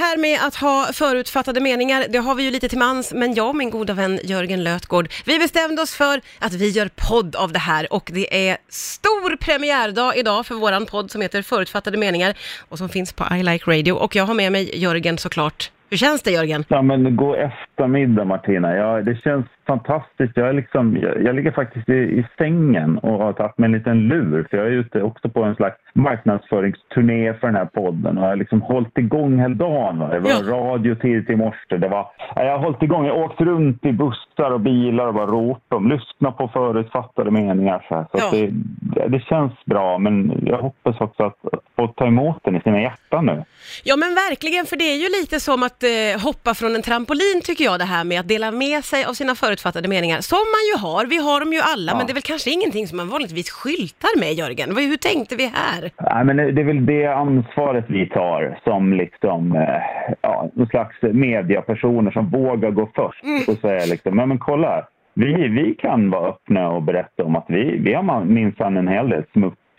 [0.00, 3.48] här med att ha förutfattade meningar, det har vi ju lite till mans, men jag
[3.48, 7.52] och min goda vän Jörgen Lötgård, vi bestämde oss för att vi gör podd av
[7.52, 12.38] det här och det är stor premiärdag idag för våran podd som heter Förutfattade meningar
[12.68, 15.70] och som finns på I Like Radio och jag har med mig Jörgen såklart.
[15.90, 16.64] Hur känns det Jörgen?
[16.68, 18.76] Ja, men god eftermiddag Martina.
[18.76, 20.36] Ja, det känns fantastiskt.
[20.36, 23.72] Jag, är liksom, jag, jag ligger faktiskt i, i sängen och har tagit mig en
[23.72, 24.46] liten lur.
[24.50, 28.18] För jag är ute också på en slags marknadsföringsturné för den här podden.
[28.18, 29.98] Och jag har liksom hållit igång hela dagen.
[29.98, 30.08] Va?
[30.08, 30.54] Det var Ja.
[30.56, 31.76] radio tidigt i morse.
[31.76, 33.06] Det var, ja, jag har hållit igång.
[33.06, 35.88] Jag har åkt runt i bussar och bilar och bara ropat om.
[35.88, 37.86] Lyssnat på förutfattade meningar.
[37.88, 38.04] Så, här.
[38.12, 38.30] så Ja.
[38.32, 39.98] det, det känns bra.
[39.98, 41.36] Men jag hoppas också att,
[41.80, 43.44] få ta emot den i sina hjärtan nu.
[43.84, 47.40] Ja men verkligen, för det är ju lite som att eh, hoppa från en trampolin
[47.44, 50.62] tycker jag det här med att dela med sig av sina förutfattade meningar, som man
[50.70, 51.96] ju har, vi har dem ju alla, Ja.
[51.96, 54.76] men det är väl kanske ingenting som man vanligtvis skyltar med Jörgen.
[54.76, 55.90] Hur tänkte vi här?
[56.14, 60.96] Nej, men det är väl det ansvaret vi tar som liksom, eh, ja, någon slags
[61.02, 64.84] mediapersoner som vågar gå först och säga liksom, men, men kolla, här.
[65.14, 69.08] vi, vi kan vara öppna och berätta om att vi, vi har minsann en hel
[69.08, 69.24] del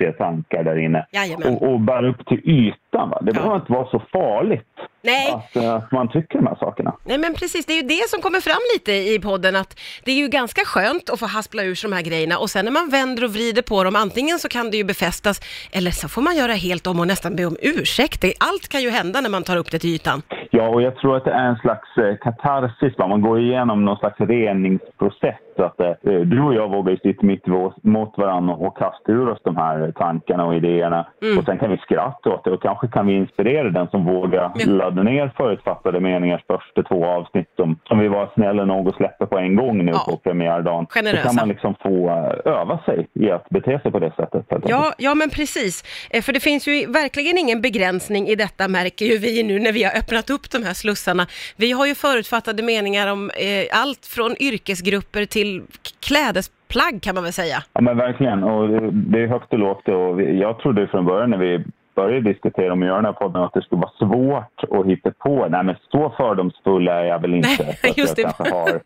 [0.02, 1.06] smutsiga tankar där inne.
[1.12, 1.54] Jajamän.
[1.56, 3.10] Och, och bara upp till ytan.
[3.10, 3.20] Va?
[3.22, 3.34] Det Ja.
[3.34, 4.68] behöver inte vara så farligt
[5.04, 6.96] Nej, att, eh, att man tycker de här sakerna.
[7.06, 10.12] Nej men precis, det är ju det som kommer fram lite i podden att det
[10.12, 12.72] är ju ganska skönt att få haspla ur sig de här grejerna och sen när
[12.72, 15.42] man vänder och vrider på dem, antingen så kan det ju befästas
[15.72, 18.24] eller så får man göra helt om och nästan be om ursäkt.
[18.40, 20.22] Allt kan ju hända när man tar upp det till ytan.
[20.52, 22.94] Ja, och jag tror att det är en slags eh, katarsis.
[22.98, 23.08] Va?
[23.08, 25.36] Man går igenom någon slags reningsprocess.
[25.62, 27.46] Så att, eh, du och jag vågar ju sitta mitt
[27.84, 31.08] mot varandra och kasta ur oss de här tankarna och idéerna.
[31.22, 31.38] Mm.
[31.38, 34.52] Och sen kan vi skratta åt det och kanske kan vi inspirera den som vågar
[34.56, 34.66] Ja.
[34.66, 39.26] ladda ner förutfattade meningars första två avsnitt som, som vi var snälla nog att släppa
[39.26, 40.04] på en gång nu Ja.
[40.10, 40.86] på premiärdagen.
[40.90, 41.22] Generösa.
[41.22, 44.46] Så kan man liksom få eh, öva sig i att bete sig på det sättet.
[44.68, 45.84] Ja, ja men precis.
[46.10, 49.72] Eh, För det finns ju verkligen ingen begränsning i detta märker ju vi nu när
[49.72, 51.28] vi har öppnat upp de här slussarna.
[51.58, 55.51] Vi har ju förutfattade meningar om eh, allt från yrkesgrupper till
[56.00, 57.58] klädesplagg kan man väl säga.
[57.74, 58.44] Ja men verkligen.
[58.44, 59.88] Och det- är högt och lågt.
[59.88, 61.64] Och jag trodde från början när vi
[61.96, 65.12] började diskutera om att göra den här podden att det skulle vara svårt att hitta
[65.12, 65.48] på.
[65.50, 67.50] Nej men så fördomsfull är jag väl inte.
[67.84, 68.34] Nej, just jag det.
[68.38, 68.70] kanske har...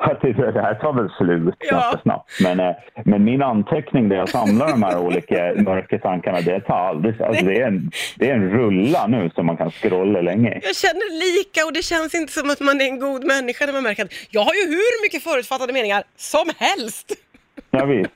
[0.00, 1.70] Att det, det här tar väl slut Ja.
[1.76, 2.30] ganska snabbt.
[2.40, 6.74] Men, eh, men min anteckning där jag samlar de här olika mörka tankarna, det tar
[6.78, 7.22] aldrig...
[7.22, 10.60] Alltså det, är en, det är en rulla nu som man kan scrolla länge i.
[10.62, 13.72] Jag känner lika och det känns inte som att man är en god människa när
[13.72, 17.12] man märker att jag har ju hur mycket förutfattade meningar som helst.
[17.70, 18.10] Ja, visst.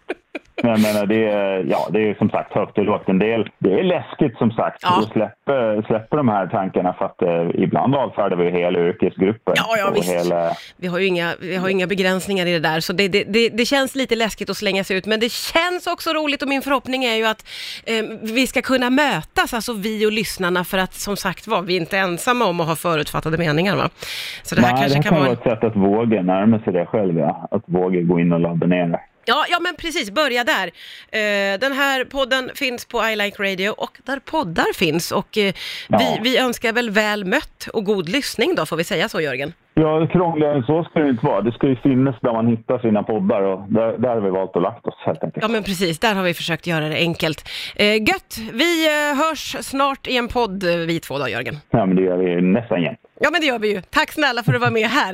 [0.62, 3.08] Men menar, det är, ja, det är som sagt högt och lågt.
[3.08, 4.98] En del, det är läskigt som sagt Ja.
[4.98, 9.54] att släppa, släppa de här tankarna för att eh, ibland avfärdar vi hela yrkesgruppen.
[9.56, 10.12] Ja, ja, visst.
[10.12, 13.24] Hela, Vi har ju inga, vi har inga begränsningar i det där, så det, det,
[13.24, 16.48] det, det känns lite läskigt att slänga sig ut, men det känns också roligt och
[16.48, 17.46] min förhoppning är ju att
[17.86, 21.76] eh, vi ska kunna mötas, alltså vi och lyssnarna, för att som sagt var, vi
[21.76, 23.88] är inte ensamma om att ha förutfattade meningar va.
[24.42, 26.58] Så det här nej, kanske det här kan kan vara ett sätt att våga närma
[26.58, 27.18] sig det själv.
[27.18, 27.48] Ja.
[27.50, 29.00] Att våga gå in och ladda ner det.
[29.24, 30.66] Ja, ja men precis, börja där.
[31.12, 35.54] Eh, den här podden finns på I Like Radio och där poddar finns och eh,
[35.88, 35.98] Ja.
[35.98, 39.52] vi, vi önskar väl väl mött och god lyssning då, får vi säga så Jörgen?
[39.74, 41.40] Ja, krångligare än så ska det inte vara.
[41.40, 44.56] Det ska ju finnas där man hittar sina poddar och där, där har vi valt
[44.56, 45.42] att lagt oss helt enkelt.
[45.42, 47.48] Ja men precis, där har vi försökt göra det enkelt.
[47.76, 51.56] Eh, gött, vi eh, hörs snart i en podd eh, vi två då Jörgen.
[51.70, 52.98] Ja, men det gör vi nästan jämt.
[53.20, 53.82] Ja men det gör vi ju.
[53.90, 55.10] Tack snälla för att du var med här.